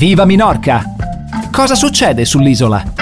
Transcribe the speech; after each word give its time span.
Viva 0.00 0.24
Minorca! 0.24 0.82
Cosa 1.52 1.74
succede 1.74 2.24
sull'isola? 2.24 2.99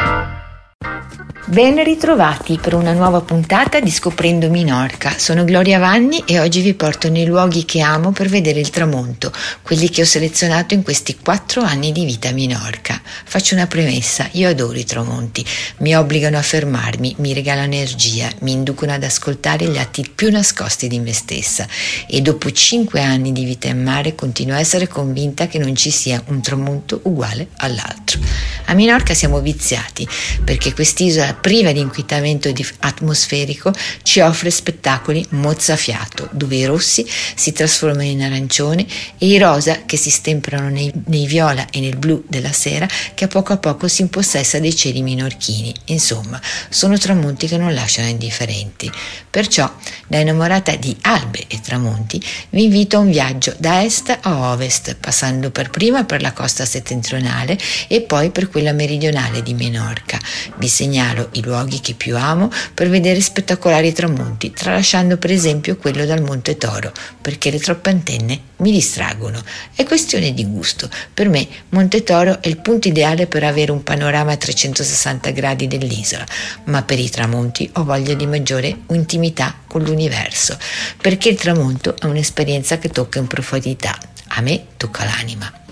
Ben 1.48 1.82
ritrovati 1.82 2.58
per 2.60 2.74
una 2.74 2.92
nuova 2.92 3.22
puntata 3.22 3.80
di 3.80 3.90
Scoprendo 3.90 4.50
Minorca. 4.50 5.14
Sono 5.16 5.44
Gloria 5.44 5.78
Vanni 5.78 6.22
e 6.26 6.40
oggi 6.40 6.60
vi 6.60 6.74
porto 6.74 7.08
nei 7.08 7.24
luoghi 7.24 7.64
che 7.64 7.80
amo 7.80 8.12
per 8.12 8.28
vedere 8.28 8.60
il 8.60 8.68
tramonto, 8.68 9.32
quelli 9.62 9.88
che 9.88 10.02
ho 10.02 10.04
selezionato 10.04 10.74
in 10.74 10.82
questi 10.82 11.16
quattro 11.16 11.62
anni 11.62 11.90
di 11.90 12.04
vita 12.04 12.28
a 12.28 12.32
Minorca. 12.32 13.00
Faccio 13.24 13.54
una 13.54 13.66
premessa, 13.66 14.28
io 14.32 14.50
adoro 14.50 14.76
i 14.76 14.84
tramonti, 14.84 15.42
mi 15.78 15.96
obbligano 15.96 16.36
a 16.36 16.42
fermarmi, 16.42 17.14
mi 17.20 17.32
regalano 17.32 17.72
energia, 17.72 18.28
mi 18.40 18.52
inducono 18.52 18.92
ad 18.92 19.02
ascoltare 19.02 19.68
gli 19.68 19.78
atti 19.78 20.06
più 20.14 20.30
nascosti 20.30 20.86
di 20.86 20.98
me 20.98 21.14
stessa 21.14 21.66
e 22.06 22.20
dopo 22.20 22.52
cinque 22.52 23.00
anni 23.00 23.32
di 23.32 23.44
vita 23.44 23.68
in 23.68 23.82
mare 23.82 24.14
continuo 24.14 24.54
a 24.54 24.60
essere 24.60 24.86
convinta 24.86 25.46
che 25.46 25.58
non 25.58 25.74
ci 25.74 25.90
sia 25.90 26.22
un 26.26 26.42
tramonto 26.42 27.00
uguale 27.04 27.48
all'altro. 27.56 28.20
A 28.66 28.74
Minorca 28.74 29.14
siamo 29.14 29.40
viziati 29.40 30.06
perché 30.44 30.74
quest'isola 30.74 31.36
priva 31.40 31.72
di 31.72 31.80
inquinamento 31.80 32.52
atmosferico, 32.80 33.72
ci 34.02 34.20
offre 34.20 34.50
spettacoli 34.50 35.24
mozzafiato, 35.30 36.28
dove 36.32 36.56
i 36.56 36.64
rossi 36.64 37.06
si 37.34 37.52
trasformano 37.52 38.02
in 38.02 38.22
arancione 38.22 38.86
e 39.18 39.26
i 39.26 39.38
rosa 39.38 39.84
che 39.84 39.96
si 39.96 40.10
stemprano 40.10 40.68
nei, 40.68 40.92
nei 41.06 41.26
viola 41.26 41.66
e 41.70 41.80
nel 41.80 41.96
blu 41.96 42.24
della 42.28 42.52
sera 42.52 42.86
che 43.14 43.24
a 43.24 43.28
poco 43.28 43.52
a 43.52 43.58
poco 43.58 43.88
si 43.88 44.02
impossessa 44.02 44.58
dei 44.58 44.74
cieli 44.74 45.02
minorchini. 45.02 45.74
Insomma, 45.86 46.40
sono 46.68 46.98
tramonti 46.98 47.46
che 47.46 47.56
non 47.56 47.74
lasciano 47.74 48.08
indifferenti. 48.08 48.90
Perciò, 49.30 49.70
da 50.06 50.18
innamorata 50.18 50.74
di 50.76 50.96
albe 51.02 51.44
e 51.48 51.60
tramonti, 51.60 52.22
vi 52.50 52.64
invito 52.64 52.96
a 52.96 53.00
un 53.00 53.10
viaggio 53.10 53.54
da 53.58 53.82
est 53.84 54.16
a 54.20 54.50
ovest, 54.52 54.96
passando 54.96 55.50
per 55.50 55.70
prima 55.70 56.04
per 56.04 56.22
la 56.22 56.32
costa 56.32 56.64
settentrionale 56.64 57.58
e 57.88 58.00
poi 58.02 58.30
per 58.30 58.48
quella 58.48 58.72
meridionale 58.72 59.42
di 59.42 59.54
Menorca. 59.54 60.18
Vi 60.56 60.68
segnalo 60.68 61.27
i 61.32 61.42
luoghi 61.42 61.80
che 61.80 61.94
più 61.94 62.16
amo 62.16 62.50
per 62.74 62.88
vedere 62.88 63.20
spettacolari 63.20 63.92
tramonti, 63.92 64.52
tralasciando 64.52 65.16
per 65.16 65.30
esempio 65.30 65.76
quello 65.76 66.04
dal 66.04 66.22
Monte 66.22 66.56
Toro, 66.56 66.92
perché 67.20 67.50
le 67.50 67.58
troppe 67.58 67.90
antenne 67.90 68.40
mi 68.56 68.72
distraggono. 68.72 69.42
È 69.74 69.84
questione 69.84 70.34
di 70.34 70.44
gusto. 70.44 70.88
Per 71.12 71.28
me 71.28 71.46
Monte 71.70 72.02
Toro 72.02 72.40
è 72.40 72.48
il 72.48 72.58
punto 72.60 72.88
ideale 72.88 73.26
per 73.26 73.44
avere 73.44 73.72
un 73.72 73.82
panorama 73.82 74.32
a 74.32 74.36
360 74.36 75.30
gradi 75.30 75.66
dell'isola, 75.66 76.26
ma 76.64 76.82
per 76.82 76.98
i 76.98 77.10
tramonti 77.10 77.68
ho 77.74 77.84
voglia 77.84 78.14
di 78.14 78.26
maggiore 78.26 78.76
intimità 78.90 79.54
con 79.66 79.82
l'universo, 79.82 80.56
perché 81.00 81.28
il 81.28 81.36
tramonto 81.36 81.96
è 81.96 82.06
un'esperienza 82.06 82.78
che 82.78 82.88
tocca 82.88 83.18
in 83.18 83.26
profondità. 83.26 83.96
A 84.28 84.40
me 84.40 84.66
tocca 84.76 85.04
l'anima. 85.04 85.67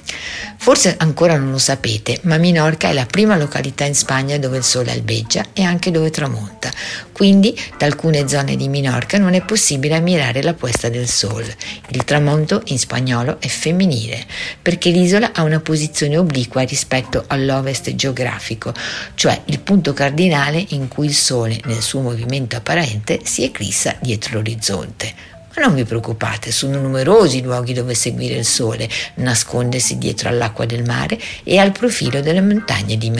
Forse 0.58 0.96
ancora 0.98 1.36
non 1.36 1.50
lo 1.50 1.58
sapete, 1.58 2.18
ma 2.22 2.38
Minorca 2.38 2.88
è 2.88 2.92
la 2.92 3.06
prima 3.06 3.36
località 3.36 3.84
in 3.84 3.94
Spagna 3.94 4.38
dove 4.38 4.56
il 4.56 4.64
sole 4.64 4.90
albeggia 4.90 5.44
e 5.52 5.62
anche 5.62 5.90
dove 5.90 6.10
tramonta. 6.10 6.70
Quindi 7.12 7.58
da 7.78 7.86
alcune 7.86 8.28
zone 8.28 8.56
di 8.56 8.68
Minorca 8.68 9.18
non 9.18 9.34
è 9.34 9.42
possibile 9.42 9.94
ammirare 9.94 10.42
la 10.42 10.54
puesta 10.54 10.88
del 10.88 11.08
sole. 11.08 11.56
Il 11.90 12.04
tramonto 12.04 12.62
in 12.66 12.78
spagnolo 12.78 13.40
è 13.40 13.46
femminile, 13.46 14.26
perché 14.60 14.90
l'isola 14.90 15.30
ha 15.32 15.42
una 15.42 15.60
posizione 15.60 16.18
obliqua 16.18 16.62
rispetto 16.62 17.24
all'ovest 17.28 17.94
geografico, 17.94 18.74
cioè 19.14 19.40
il 19.46 19.60
punto 19.60 19.92
cardinale 19.92 20.64
in 20.70 20.88
cui 20.88 21.06
il 21.06 21.14
sole 21.14 21.60
nel 21.64 21.80
suo 21.80 22.00
movimento 22.00 22.56
apparente 22.56 23.20
si 23.22 23.44
eclissa 23.44 23.96
dietro 24.00 24.34
l'orizzonte. 24.34 25.35
Ma 25.56 25.62
non 25.62 25.74
vi 25.74 25.84
preoccupate, 25.84 26.52
sono 26.52 26.78
numerosi 26.78 27.38
i 27.38 27.42
luoghi 27.42 27.72
dove 27.72 27.94
seguire 27.94 28.34
il 28.34 28.44
sole, 28.44 28.90
nascondersi 29.14 29.96
dietro 29.96 30.28
all'acqua 30.28 30.66
del 30.66 30.84
mare 30.84 31.18
e 31.44 31.56
al 31.56 31.72
profilo 31.72 32.20
delle 32.20 32.42
montagne 32.42 32.98
di, 32.98 33.10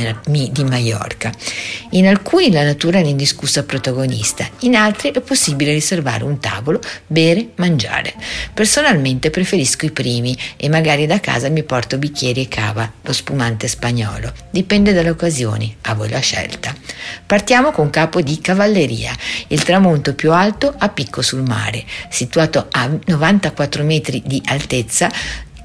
di 0.52 0.64
Maiorca. 0.64 1.32
In 1.92 2.06
alcuni 2.06 2.50
la 2.50 2.62
natura 2.62 2.98
è 2.98 3.02
l'indiscussa 3.02 3.64
protagonista, 3.64 4.46
in 4.60 4.76
altri 4.76 5.12
è 5.12 5.20
possibile 5.22 5.72
riservare 5.72 6.24
un 6.24 6.38
tavolo, 6.38 6.78
bere, 7.06 7.52
mangiare. 7.54 8.12
Personalmente 8.52 9.30
preferisco 9.30 9.86
i 9.86 9.90
primi 9.90 10.36
e 10.58 10.68
magari 10.68 11.06
da 11.06 11.20
casa 11.20 11.48
mi 11.48 11.62
porto 11.62 11.96
bicchieri 11.96 12.42
e 12.42 12.48
cava, 12.48 12.92
lo 13.00 13.12
spumante 13.14 13.66
spagnolo. 13.66 14.30
Dipende 14.50 14.92
dalle 14.92 15.08
occasioni, 15.08 15.74
a 15.82 15.94
voi 15.94 16.10
la 16.10 16.20
scelta. 16.20 16.74
Partiamo 17.24 17.70
con 17.70 17.88
capo 17.88 18.20
di 18.20 18.38
cavalleria, 18.42 19.16
il 19.48 19.62
tramonto 19.62 20.14
più 20.14 20.32
alto 20.32 20.74
a 20.76 20.90
picco 20.90 21.22
sul 21.22 21.42
mare. 21.42 21.82
Si 22.10 22.25
situato 22.26 22.66
a 22.70 22.90
94 23.06 23.84
metri 23.84 24.20
di 24.26 24.42
altezza, 24.46 25.08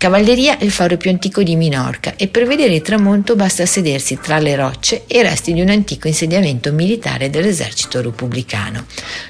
Cavalleria 0.01 0.57
è 0.57 0.63
il 0.63 0.71
faro 0.71 0.97
più 0.97 1.11
antico 1.11 1.43
di 1.43 1.55
Minorca 1.55 2.15
e 2.15 2.27
per 2.27 2.47
vedere 2.47 2.73
il 2.73 2.81
tramonto 2.81 3.35
basta 3.35 3.67
sedersi 3.67 4.17
tra 4.19 4.39
le 4.39 4.55
rocce 4.55 5.03
e 5.05 5.19
i 5.19 5.21
resti 5.21 5.53
di 5.53 5.61
un 5.61 5.69
antico 5.69 6.07
insediamento 6.07 6.71
militare 6.71 7.29
dell'esercito 7.29 8.01
repubblicano. 8.01 8.85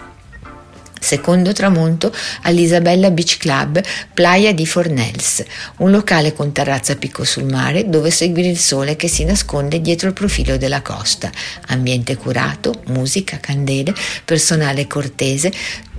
Secondo 1.04 1.52
tramonto 1.52 2.14
all'Isabella 2.44 3.10
Beach 3.10 3.38
Club, 3.38 3.82
Playa 4.14 4.54
di 4.54 4.68
Fornells, 4.68 5.44
un 5.78 5.90
locale 5.90 6.32
con 6.32 6.52
terrazza 6.52 6.94
a 6.94 6.96
picco 6.96 7.24
sul 7.24 7.46
mare 7.46 7.90
dove 7.90 8.12
seguire 8.12 8.50
il 8.50 8.60
sole 8.60 8.96
che 8.96 9.08
si 9.08 9.24
nasconde 9.24 9.82
dietro 9.82 10.10
il 10.10 10.14
profilo 10.14 10.58
della 10.58 10.84
costa. 10.84 11.32
Ambiente 11.70 12.18
curato, 12.18 12.84
musica, 12.86 13.40
candele, 13.40 13.96
personale 14.24 14.86
cortese, 14.86 15.52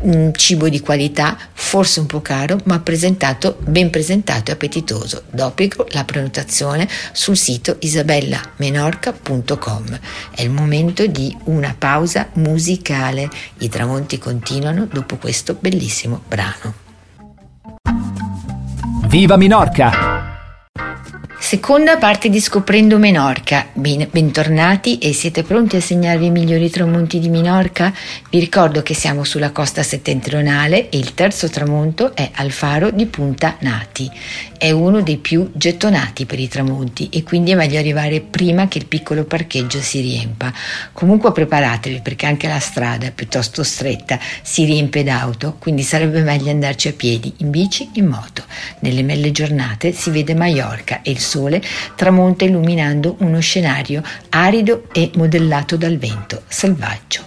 un 0.02 0.32
cibo 0.34 0.68
di 0.68 0.80
qualità, 0.80 1.38
forse 1.52 2.00
un 2.00 2.06
po' 2.06 2.20
caro, 2.20 2.58
ma 2.64 2.80
presentato, 2.80 3.58
ben 3.60 3.90
presentato 3.90 4.50
e 4.50 4.54
appetitoso. 4.54 5.22
Dopo 5.30 5.62
la 5.88 6.04
prenotazione 6.04 6.88
sul 7.12 7.36
sito 7.36 7.76
isabellamenorca.com. 7.78 10.00
È 10.34 10.42
il 10.42 10.50
momento 10.50 11.06
di 11.06 11.36
una 11.44 11.74
pausa 11.76 12.28
musicale. 12.34 13.30
I 13.58 13.68
tramonti 13.68 14.18
continuano 14.18 14.88
dopo 14.90 15.16
questo 15.16 15.56
bellissimo 15.58 16.22
brano. 16.26 16.74
Viva 19.06 19.36
Minorca! 19.36 20.11
Seconda 21.52 21.98
parte 21.98 22.30
di 22.30 22.40
Scoprendo 22.40 22.96
Menorca. 22.96 23.66
Ben, 23.74 24.08
bentornati 24.10 24.96
e 24.96 25.12
siete 25.12 25.42
pronti 25.42 25.76
a 25.76 25.82
segnarvi 25.82 26.24
i 26.24 26.30
migliori 26.30 26.70
tramonti 26.70 27.18
di 27.18 27.28
Minorca? 27.28 27.92
Vi 28.30 28.38
ricordo 28.38 28.80
che 28.80 28.94
siamo 28.94 29.22
sulla 29.22 29.50
costa 29.50 29.82
settentrionale 29.82 30.88
e 30.88 30.96
il 30.96 31.12
terzo 31.12 31.50
tramonto 31.50 32.16
è 32.16 32.30
al 32.36 32.52
faro 32.52 32.90
di 32.90 33.04
Punta 33.04 33.56
Nati. 33.58 34.10
È 34.56 34.70
uno 34.70 35.02
dei 35.02 35.18
più 35.18 35.50
gettonati 35.52 36.24
per 36.24 36.38
i 36.40 36.48
tramonti 36.48 37.10
e 37.10 37.22
quindi 37.22 37.50
è 37.50 37.54
meglio 37.54 37.78
arrivare 37.78 38.22
prima 38.22 38.66
che 38.66 38.78
il 38.78 38.86
piccolo 38.86 39.24
parcheggio 39.24 39.82
si 39.82 40.00
riempa. 40.00 40.50
Comunque 40.94 41.32
preparatevi 41.32 42.00
perché 42.00 42.24
anche 42.24 42.48
la 42.48 42.60
strada, 42.60 43.10
piuttosto 43.10 43.62
stretta, 43.62 44.18
si 44.40 44.64
riempie 44.64 45.04
d'auto, 45.04 45.56
quindi 45.58 45.82
sarebbe 45.82 46.22
meglio 46.22 46.50
andarci 46.50 46.88
a 46.88 46.92
piedi, 46.94 47.30
in 47.38 47.50
bici, 47.50 47.90
in 47.94 48.06
moto. 48.06 48.44
Nelle 48.78 49.04
belle 49.04 49.32
giornate 49.32 49.92
si 49.92 50.08
vede 50.08 50.34
Maiorca 50.34 51.02
e 51.02 51.10
il 51.10 51.18
sole 51.18 51.40
sole 51.42 51.60
tramonta 51.96 52.44
illuminando 52.44 53.16
uno 53.18 53.40
scenario 53.40 54.02
arido 54.30 54.84
e 54.92 55.10
modellato 55.14 55.76
dal 55.76 55.98
vento 55.98 56.42
selvaggio. 56.46 57.22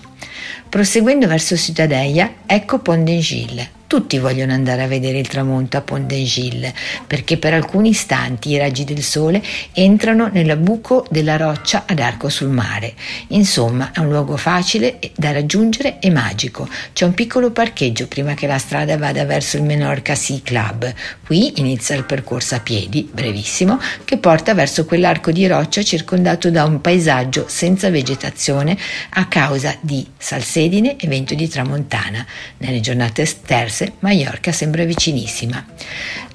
Proseguendo 0.69 1.27
verso 1.27 1.55
Cittadella, 1.55 2.31
ecco 2.45 2.79
Pont 2.79 3.03
d'Engille, 3.03 3.74
tutti 3.87 4.17
vogliono 4.17 4.53
andare 4.53 4.83
a 4.83 4.87
vedere 4.87 5.19
il 5.19 5.27
tramonto 5.27 5.77
a 5.77 5.81
Pont 5.81 6.05
d'Engille 6.05 6.73
perché 7.05 7.37
per 7.37 7.53
alcuni 7.53 7.89
istanti 7.89 8.49
i 8.49 8.57
raggi 8.57 8.83
del 8.83 9.03
sole 9.03 9.41
entrano 9.73 10.29
nel 10.31 10.57
buco 10.57 11.05
della 11.09 11.37
roccia 11.37 11.83
ad 11.85 11.99
arco 11.99 12.29
sul 12.29 12.49
mare. 12.49 12.93
Insomma, 13.27 13.91
è 13.93 13.99
un 13.99 14.09
luogo 14.09 14.37
facile 14.37 14.99
da 15.15 15.31
raggiungere 15.31 15.99
e 15.99 16.09
magico. 16.09 16.67
C'è 16.93 17.05
un 17.05 17.13
piccolo 17.13 17.51
parcheggio 17.51 18.07
prima 18.07 18.33
che 18.33 18.47
la 18.47 18.57
strada 18.57 18.97
vada 18.97 19.23
verso 19.25 19.57
il 19.57 19.63
Menorca 19.63 20.15
Sea 20.15 20.39
Club. 20.43 20.91
Qui 21.25 21.59
inizia 21.59 21.95
il 21.95 22.05
percorso 22.05 22.55
a 22.55 22.59
piedi, 22.59 23.07
brevissimo, 23.11 23.79
che 24.03 24.17
porta 24.17 24.53
verso 24.53 24.85
quell'arco 24.85 25.31
di 25.31 25.45
roccia 25.47 25.83
circondato 25.83 26.49
da 26.49 26.65
un 26.65 26.81
paesaggio 26.81 27.45
senza 27.47 27.89
vegetazione 27.89 28.77
a 29.11 29.27
causa 29.27 29.75
di 29.81 30.05
salsedine 30.17 30.97
e 30.97 31.07
vento 31.07 31.35
di 31.35 31.47
tramontana. 31.47 32.25
Nelle 32.57 32.79
giornate 32.79 33.25
terze 33.75 33.93
Mallorca 33.99 34.53
sembra 34.53 34.85
vicinissima. 34.85 35.65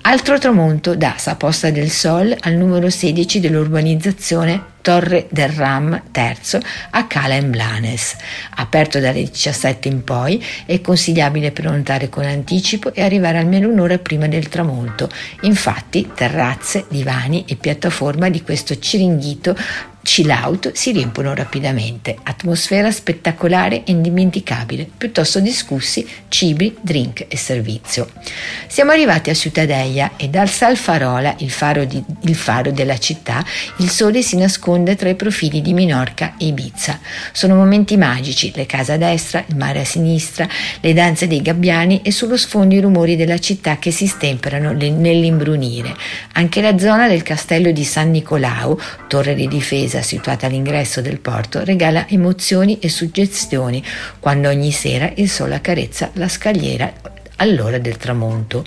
Altro 0.02 0.38
tramonto 0.38 0.97
da 0.97 1.14
Saposta 1.19 1.70
del 1.70 1.91
Sol 1.91 2.35
al 2.41 2.55
numero 2.55 2.88
16 2.88 3.38
dell'urbanizzazione 3.38 4.79
Torre 4.81 5.26
del 5.31 5.50
Ram 5.50 6.02
III 6.14 6.61
a 6.91 7.06
Cala 7.06 7.35
in 7.35 7.50
Blanes. 7.50 8.17
Aperto 8.56 8.99
dalle 8.99 9.23
17 9.23 9.88
in 9.88 10.02
poi, 10.02 10.43
è 10.64 10.81
consigliabile 10.81 11.52
prenotare 11.52 12.08
con 12.08 12.25
anticipo 12.25 12.94
e 12.94 13.02
arrivare 13.02 13.38
almeno 13.38 13.69
un'ora 13.69 13.99
prima 13.99 14.26
del 14.26 14.49
tramonto. 14.49 15.08
Infatti, 15.43 16.11
terrazze, 16.14 16.87
divani 16.88 17.44
e 17.47 17.56
piattaforma 17.56 18.31
di 18.31 18.43
questo 18.43 18.79
ciringhito 18.79 19.55
chill 20.02 20.31
out 20.31 20.73
si 20.73 20.93
riempiono 20.93 21.35
rapidamente. 21.35 22.17
Atmosfera 22.23 22.91
spettacolare 22.91 23.85
e 23.85 23.93
indimenticabile, 23.93 24.88
piuttosto 24.97 25.41
discussi, 25.41 26.06
cibi, 26.29 26.76
drink 26.81 27.26
e 27.29 27.37
servizio. 27.37 28.11
Siamo 28.67 28.93
arrivati 28.93 29.31
a 29.31 29.35
Ciutadella 29.90 30.10
e 30.16 30.28
dal 30.28 30.48
Salfarola, 30.48 31.34
il 31.38 31.50
faro, 31.50 31.84
di, 31.84 32.02
il 32.22 32.34
faro 32.34 32.70
della 32.70 32.98
città, 32.98 33.44
il 33.78 33.90
sole 33.90 34.22
si 34.22 34.37
nasconde 34.37 34.94
tra 34.94 35.08
i 35.08 35.14
profili 35.14 35.60
di 35.60 35.72
Minorca 35.72 36.34
e 36.38 36.46
Ibiza. 36.46 36.98
Sono 37.32 37.54
momenti 37.54 37.96
magici, 37.96 38.52
le 38.54 38.66
case 38.66 38.92
a 38.92 38.96
destra, 38.96 39.44
il 39.46 39.56
mare 39.56 39.81
a 39.81 39.84
sinistra, 39.84 40.48
le 40.81 40.92
danze 40.92 41.26
dei 41.26 41.42
gabbiani 41.42 42.02
e 42.02 42.12
sullo 42.12 42.37
sfondo 42.37 42.75
i 42.75 42.81
rumori 42.81 43.16
della 43.16 43.38
città 43.38 43.78
che 43.78 43.90
si 43.90 44.06
stemperano 44.06 44.72
nell'imbrunire. 44.72 45.94
Anche 46.34 46.60
la 46.60 46.78
zona 46.78 47.08
del 47.08 47.22
castello 47.22 47.72
di 47.72 47.84
San 47.84 48.10
Nicolao, 48.10 48.78
torre 49.08 49.34
di 49.34 49.48
difesa 49.48 50.02
situata 50.02 50.46
all'ingresso 50.46 51.00
del 51.00 51.20
porto 51.20 51.64
regala 51.64 52.06
emozioni 52.08 52.78
e 52.78 52.88
suggestioni 52.88 53.82
quando 54.19 54.48
ogni 54.48 54.70
sera 54.70 55.10
il 55.16 55.28
sole 55.28 55.56
accarezza 55.56 56.10
la 56.14 56.28
scagliera 56.28 56.92
all'ora 57.37 57.78
del 57.78 57.96
tramonto. 57.96 58.64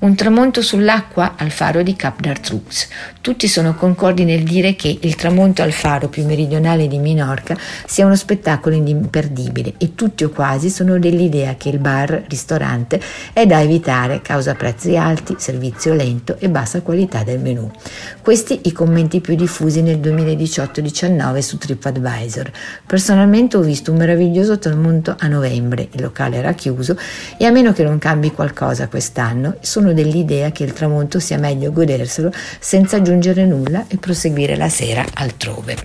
Un 0.00 0.14
tramonto 0.14 0.62
sull'acqua 0.62 1.34
al 1.36 1.50
faro 1.50 1.82
di 1.82 1.96
Cap 1.96 2.20
d'Artrux. 2.20 2.86
Tutti 3.20 3.48
sono 3.48 3.74
concordi 3.74 4.24
nel 4.24 4.44
dire 4.44 4.76
che 4.76 4.96
il 5.00 5.16
tramonto 5.16 5.62
al 5.62 5.72
faro 5.72 6.06
più 6.06 6.24
meridionale 6.24 6.86
di 6.86 6.98
Minorca 6.98 7.56
sia 7.84 8.06
uno 8.06 8.14
spettacolo 8.14 8.76
imperdibile 8.76 9.74
e 9.76 9.96
tutti 9.96 10.22
o 10.22 10.28
quasi 10.30 10.70
sono 10.70 11.00
dell'idea 11.00 11.56
che 11.56 11.70
il 11.70 11.80
bar, 11.80 12.22
ristorante, 12.28 13.00
è 13.32 13.44
da 13.44 13.60
evitare 13.60 14.22
causa 14.22 14.54
prezzi 14.54 14.96
alti, 14.96 15.34
servizio 15.36 15.94
lento 15.94 16.36
e 16.38 16.48
bassa 16.48 16.80
qualità 16.80 17.24
del 17.24 17.40
menù. 17.40 17.68
Questi 18.22 18.60
i 18.66 18.72
commenti 18.72 19.20
più 19.20 19.34
diffusi 19.34 19.82
nel 19.82 19.98
2018-19 19.98 21.38
su 21.40 21.58
TripAdvisor. 21.58 22.52
Personalmente 22.86 23.56
ho 23.56 23.62
visto 23.62 23.90
un 23.90 23.98
meraviglioso 23.98 24.60
tramonto 24.60 25.16
a 25.18 25.26
novembre, 25.26 25.88
il 25.90 26.02
locale 26.02 26.36
era 26.36 26.52
chiuso 26.52 26.96
e 27.36 27.46
a 27.46 27.50
meno 27.50 27.72
che 27.72 27.82
non 27.82 27.98
cambi 27.98 28.30
qualcosa 28.30 28.86
quest'anno, 28.86 29.56
sono 29.58 29.86
sono 29.88 29.94
dell'idea 29.94 30.52
che 30.52 30.64
il 30.64 30.72
tramonto 30.72 31.18
sia 31.18 31.38
meglio 31.38 31.72
goderselo 31.72 32.30
senza 32.58 32.96
aggiungere 32.96 33.44
nulla 33.44 33.86
e 33.88 33.96
proseguire 33.96 34.56
la 34.56 34.68
sera 34.68 35.04
altrove. 35.14 35.76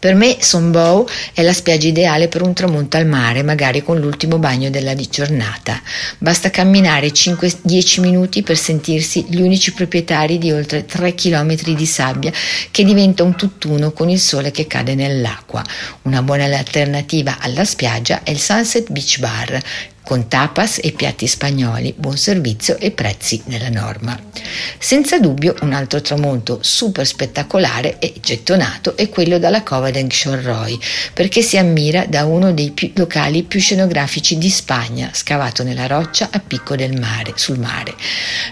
Per 0.00 0.14
me 0.14 0.36
Sombow 0.38 1.08
è 1.34 1.42
la 1.42 1.52
spiaggia 1.52 1.88
ideale 1.88 2.28
per 2.28 2.42
un 2.42 2.52
tramonto 2.52 2.96
al 2.96 3.06
mare, 3.06 3.42
magari 3.42 3.82
con 3.82 3.98
l'ultimo 3.98 4.38
bagno 4.38 4.70
della 4.70 4.94
giornata. 4.94 5.80
Basta 6.18 6.50
camminare 6.50 7.08
5-10 7.08 8.00
minuti 8.00 8.42
per 8.42 8.56
sentirsi 8.56 9.26
gli 9.28 9.40
unici 9.40 9.72
proprietari 9.72 10.38
di 10.38 10.52
oltre 10.52 10.84
3 10.84 11.14
km 11.14 11.74
di 11.74 11.86
sabbia 11.86 12.30
che 12.70 12.84
diventa 12.84 13.24
un 13.24 13.34
tutt'uno 13.34 13.90
con 13.90 14.08
il 14.08 14.20
sole 14.20 14.52
che 14.52 14.68
cade 14.68 14.94
nell'acqua. 14.94 15.64
Una 16.02 16.22
buona 16.22 16.44
alternativa 16.44 17.38
alla 17.40 17.64
spiaggia 17.64 18.22
è 18.22 18.30
il 18.30 18.38
Sunset 18.38 18.92
Beach 18.92 19.18
Bar, 19.18 19.60
con 20.08 20.26
tapas 20.26 20.80
e 20.82 20.92
piatti 20.92 21.26
spagnoli, 21.26 21.92
buon 21.94 22.16
servizio 22.16 22.78
e 22.78 22.92
prezzi 22.92 23.42
nella 23.44 23.68
norma. 23.68 24.18
Senza 24.78 25.18
dubbio 25.18 25.54
un 25.60 25.74
altro 25.74 26.00
tramonto 26.00 26.60
super 26.62 27.06
spettacolare 27.06 27.98
e 27.98 28.14
gettonato 28.18 28.96
è 28.96 29.10
quello 29.10 29.38
dalla 29.38 29.62
Cova 29.62 29.90
del 29.90 30.06
Xorroy, 30.06 30.78
perché 31.12 31.42
si 31.42 31.58
ammira 31.58 32.06
da 32.06 32.24
uno 32.24 32.54
dei 32.54 32.70
più 32.70 32.90
locali 32.94 33.42
più 33.42 33.60
scenografici 33.60 34.38
di 34.38 34.48
Spagna, 34.48 35.10
scavato 35.12 35.62
nella 35.62 35.86
roccia 35.86 36.30
a 36.32 36.38
picco 36.40 36.74
del 36.74 36.98
mare, 36.98 37.34
sul 37.34 37.58
mare. 37.58 37.94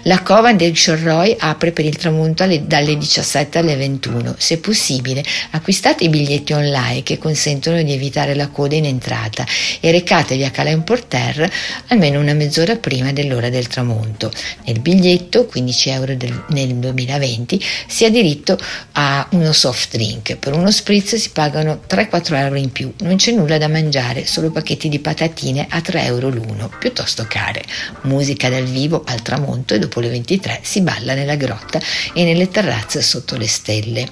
La 0.03 0.21
Cova 0.21 0.53
del 0.53 0.73
Xorroy 0.73 1.37
apre 1.39 1.71
per 1.71 1.85
il 1.85 1.95
tramonto 1.95 2.43
alle, 2.43 2.67
dalle 2.67 2.95
17 2.95 3.57
alle 3.57 3.75
21. 3.75 4.35
Se 4.37 4.59
possibile, 4.59 5.23
acquistate 5.49 6.03
i 6.03 6.09
biglietti 6.09 6.53
online 6.53 7.01
che 7.01 7.17
consentono 7.17 7.81
di 7.81 7.93
evitare 7.93 8.35
la 8.35 8.49
coda 8.49 8.75
in 8.75 8.85
entrata 8.85 9.43
e 9.79 9.89
recatevi 9.89 10.43
a 10.43 10.51
Cala 10.51 10.77
Porter 10.77 11.45
almeno 11.87 12.19
una 12.19 12.33
mezz'ora 12.33 12.75
prima 12.75 13.11
dell'ora 13.11 13.49
del 13.49 13.67
tramonto. 13.67 14.31
Nel 14.65 14.79
biglietto, 14.79 15.45
15 15.45 15.89
euro 15.89 16.15
del, 16.15 16.43
nel 16.49 16.75
2020, 16.75 17.63
si 17.87 18.05
ha 18.05 18.09
diritto 18.09 18.57
a 18.93 19.27
uno 19.31 19.53
soft 19.53 19.95
drink. 19.95 20.35
Per 20.37 20.53
uno 20.53 20.71
spritz 20.71 21.15
si 21.15 21.29
pagano 21.31 21.81
3-4 21.87 22.35
euro 22.35 22.55
in 22.55 22.71
più. 22.71 22.93
Non 22.99 23.15
c'è 23.15 23.31
nulla 23.31 23.57
da 23.57 23.67
mangiare, 23.67 24.25
solo 24.25 24.51
pacchetti 24.51 24.89
di 24.89 24.99
patatine 24.99 25.67
a 25.69 25.81
3 25.81 26.03
euro 26.03 26.29
l'uno, 26.29 26.71
piuttosto 26.79 27.25
care. 27.27 27.63
Musica 28.01 28.49
dal 28.49 28.65
vivo 28.65 29.03
al 29.05 29.21
tramonto 29.21 29.73
e 29.73 29.79
dopo 29.79 29.99
le 29.99 30.09
23 30.09 30.59
si 30.63 30.81
balla 30.81 31.13
nella 31.13 31.35
grotta 31.35 31.79
e 32.13 32.23
nelle 32.23 32.49
terrazze 32.49 33.01
sotto 33.01 33.37
le 33.37 33.47
stelle. 33.47 34.07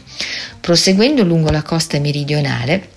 Proseguendo 0.59 1.23
lungo 1.23 1.51
la 1.51 1.61
costa 1.61 1.99
meridionale, 1.99 2.93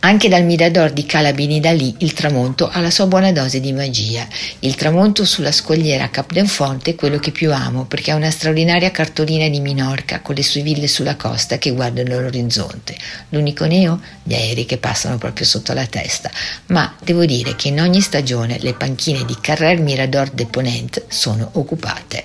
anche 0.00 0.28
dal 0.28 0.44
Mirador 0.44 0.92
di 0.92 1.04
Calabini 1.04 1.60
da 1.60 1.72
lì 1.72 1.94
il 1.98 2.12
tramonto 2.12 2.68
ha 2.68 2.80
la 2.80 2.90
sua 2.90 3.06
buona 3.06 3.32
dose 3.32 3.60
di 3.60 3.72
magia. 3.72 4.26
Il 4.60 4.74
tramonto 4.74 5.24
sulla 5.24 5.52
scogliera 5.52 6.10
Cap 6.10 6.32
d'Enfonte 6.32 6.90
è 6.90 6.94
quello 6.94 7.18
che 7.18 7.30
più 7.30 7.52
amo 7.52 7.84
perché 7.84 8.12
è 8.12 8.14
una 8.14 8.30
straordinaria 8.30 8.90
cartolina 8.90 9.48
di 9.48 9.60
Minorca 9.60 10.20
con 10.20 10.34
le 10.34 10.42
sue 10.42 10.62
ville 10.62 10.86
sulla 10.88 11.16
costa 11.16 11.58
che 11.58 11.72
guardano 11.72 12.20
l'orizzonte. 12.20 12.96
L'unico 13.30 13.64
neo? 13.64 14.00
Gli 14.22 14.34
aerei 14.34 14.64
che 14.64 14.78
passano 14.78 15.18
proprio 15.18 15.46
sotto 15.46 15.72
la 15.72 15.86
testa. 15.86 16.30
Ma 16.66 16.94
devo 17.02 17.24
dire 17.24 17.56
che 17.56 17.68
in 17.68 17.80
ogni 17.80 18.00
stagione 18.00 18.58
le 18.60 18.74
panchine 18.74 19.24
di 19.24 19.36
Carrer 19.40 19.80
Mirador 19.80 20.30
de 20.30 20.46
Ponent 20.46 21.04
sono 21.08 21.50
occupate. 21.54 22.24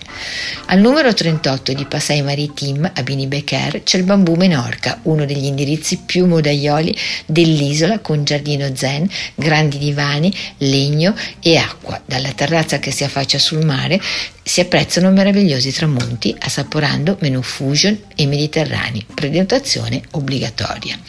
Al 0.68 0.80
numero 0.80 1.14
38 1.14 1.74
di 1.74 1.86
Passai 1.86 2.22
Maritim 2.22 2.90
a 2.94 3.04
Bini 3.04 3.28
Becker 3.28 3.84
c'è 3.84 3.98
il 3.98 4.04
Bambù 4.04 4.36
Menorca, 4.36 5.00
uno 5.04 5.26
degli 5.26 5.46
indirizzi 5.46 6.02
più 6.06 6.26
modaioli 6.26 6.96
dell'isola 7.26 8.00
con 8.00 8.24
giardino 8.24 8.76
zen, 8.76 9.10
grandi 9.36 9.78
divani, 9.78 10.34
legno 10.58 11.16
e 11.42 11.58
acqua. 11.58 12.02
Dalla 12.06 12.32
terrazza 12.32 12.80
che 12.80 12.92
si 12.92 13.04
affaccia 13.04 13.38
sul 13.40 13.66
mare 13.66 14.00
si 14.44 14.60
apprezzano 14.60 15.10
meravigliosi 15.10 15.72
tramonti 15.72 16.36
assaporando 16.38 17.18
menù 17.22 17.42
fusion 17.42 17.98
e 18.16 18.28
mediterranei, 18.28 19.06
prenotazione 19.14 20.02
obbligatoria. 20.12 21.00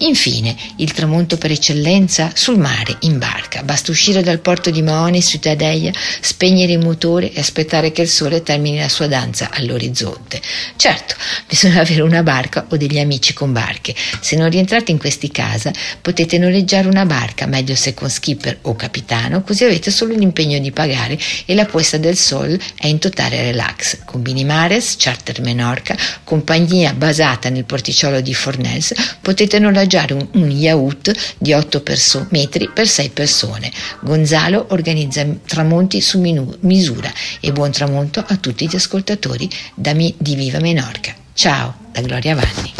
Infine, 0.00 0.54
il 0.76 0.92
tramonto 0.92 1.38
per 1.38 1.50
eccellenza 1.50 2.30
sul 2.34 2.58
mare, 2.58 2.96
in 3.00 3.18
barca. 3.18 3.62
Basta 3.62 3.90
uscire 3.90 4.22
dal 4.22 4.40
porto 4.40 4.70
di 4.70 4.82
Maone, 4.82 5.22
Ciutadella, 5.22 5.90
spegnere 6.20 6.72
il 6.72 6.80
motore 6.80 7.32
e 7.32 7.40
aspettare 7.40 7.92
che 7.92 8.02
il 8.02 8.08
sole 8.08 8.42
termini 8.42 8.78
la 8.78 8.90
sua 8.90 9.06
danza 9.06 9.48
all'orizzonte. 9.50 10.42
Certo, 10.76 11.14
bisogna 11.48 11.80
avere 11.80 12.02
una 12.02 12.22
barca 12.22 12.66
o 12.68 12.76
degli 12.76 12.98
amici 12.98 13.32
con 13.32 13.52
barche. 13.52 13.94
Se 14.20 14.36
non 14.36 14.50
rientrate 14.50 14.90
in 14.90 14.98
questi 14.98 15.30
casa, 15.30 15.72
potete 16.02 16.36
noleggiare 16.36 16.88
una 16.88 17.06
barca, 17.06 17.46
meglio 17.46 17.74
se 17.74 17.94
con 17.94 18.10
skipper 18.10 18.58
o 18.62 18.76
capitano, 18.76 19.42
così 19.42 19.64
avete 19.64 19.90
solo 19.90 20.14
l'impegno 20.14 20.58
di 20.58 20.72
pagare 20.72 21.18
e 21.46 21.54
la 21.54 21.64
puesta 21.64 21.96
del 21.96 22.18
sol 22.18 22.58
è 22.78 22.86
in 22.86 22.98
totale 22.98 23.42
relax. 23.42 23.98
Con 24.04 24.22
Binimares, 24.22 24.96
Charter 24.98 25.40
Menorca, 25.40 25.96
compagnia 26.24 26.92
basata 26.92 27.48
nel 27.48 27.64
porticciolo 27.64 28.20
di 28.20 28.34
Fornès, 28.34 28.92
potete 29.20 29.58
noleggiare 29.58 30.14
un, 30.14 30.26
un 30.32 30.50
yacht 30.50 31.12
di 31.38 31.52
8 31.52 31.80
perso- 31.80 32.26
metri 32.30 32.68
per 32.72 32.86
6 32.86 33.10
persone. 33.10 33.72
Gonzalo 34.00 34.66
organizza 34.70 35.26
tramonti 35.46 36.00
su 36.00 36.20
minu- 36.20 36.58
misura 36.60 37.12
e 37.40 37.52
buon 37.52 37.70
tramonto 37.70 38.24
a 38.26 38.36
tutti 38.36 38.66
gli 38.68 38.76
ascoltatori 38.76 39.48
mi- 39.94 40.14
di 40.18 40.34
Viva 40.34 40.60
Menorca. 40.60 41.14
Ciao, 41.32 41.74
da 41.92 42.00
Gloria 42.00 42.34
Vanni. 42.34 42.72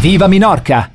Viva 0.00 0.26
Minorca! 0.26 0.93